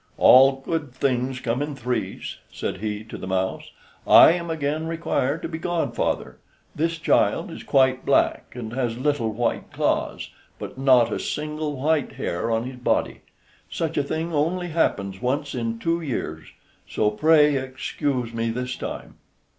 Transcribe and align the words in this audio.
"All 0.17 0.61
good 0.61 0.91
things 0.95 1.39
come 1.41 1.61
in 1.61 1.75
threes," 1.75 2.37
said 2.51 2.77
he 2.77 3.03
to 3.03 3.19
the 3.19 3.27
mouse. 3.27 3.69
"I 4.07 4.31
am 4.31 4.49
again 4.49 4.87
required 4.87 5.43
to 5.43 5.47
be 5.47 5.59
godfather; 5.59 6.39
this 6.73 6.97
child 6.97 7.51
is 7.51 7.61
quite 7.61 8.03
black, 8.03 8.51
and 8.55 8.73
has 8.73 8.97
little 8.97 9.31
white 9.31 9.71
claws, 9.71 10.31
but 10.57 10.75
not 10.75 11.13
a 11.13 11.19
single 11.19 11.75
white 11.79 12.13
hair 12.13 12.49
on 12.49 12.63
his 12.63 12.77
body; 12.77 13.21
such 13.69 13.95
a 13.95 14.01
thing 14.03 14.33
only 14.33 14.69
happens 14.69 15.21
once 15.21 15.53
in 15.53 15.77
two 15.77 16.01
years, 16.01 16.47
so 16.89 17.11
pray 17.11 17.55
excuse 17.57 18.33
me 18.33 18.49
this 18.49 18.75
time." 18.75 19.17